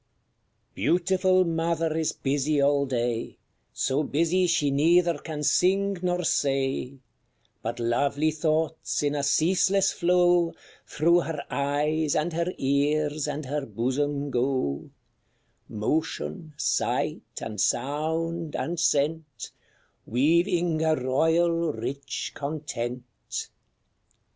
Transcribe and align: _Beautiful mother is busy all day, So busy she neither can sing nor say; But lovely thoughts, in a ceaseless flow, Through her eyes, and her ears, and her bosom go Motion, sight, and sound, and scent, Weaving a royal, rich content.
_Beautiful 0.73 1.45
mother 1.45 1.95
is 1.95 2.11
busy 2.11 2.59
all 2.59 2.87
day, 2.87 3.37
So 3.71 4.01
busy 4.01 4.47
she 4.47 4.71
neither 4.71 5.19
can 5.19 5.43
sing 5.43 5.97
nor 6.01 6.23
say; 6.23 6.97
But 7.61 7.79
lovely 7.79 8.31
thoughts, 8.31 9.03
in 9.03 9.13
a 9.13 9.21
ceaseless 9.21 9.91
flow, 9.91 10.55
Through 10.87 11.19
her 11.19 11.43
eyes, 11.51 12.15
and 12.15 12.33
her 12.33 12.51
ears, 12.57 13.27
and 13.27 13.45
her 13.45 13.63
bosom 13.63 14.31
go 14.31 14.89
Motion, 15.69 16.55
sight, 16.57 17.21
and 17.39 17.61
sound, 17.61 18.55
and 18.55 18.79
scent, 18.79 19.51
Weaving 20.07 20.81
a 20.83 20.95
royal, 20.95 21.73
rich 21.73 22.31
content. 22.33 23.03